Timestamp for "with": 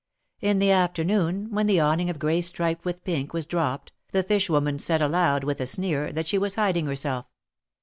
2.85-3.03, 5.43-5.61